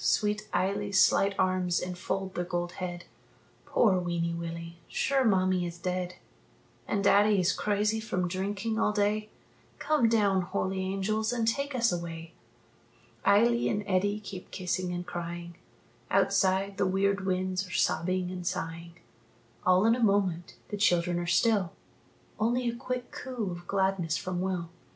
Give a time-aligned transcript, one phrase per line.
[0.03, 3.05] Sweet Eily's slight arms enfold the gold head:
[3.67, 6.15] "Poor weeny Willie, sure mammie is dead
[6.87, 9.29] And daddie is crazy from drinking all day
[9.77, 12.33] Come down, holy angels, and take us away!"
[13.27, 15.55] Eily and Eddie keep kissing and crying
[16.09, 18.93] Outside, the weird winds are sobbing and sighing.
[19.67, 21.73] All in a moment the children are still,
[22.39, 24.71] Only a quick coo of gladness from Will.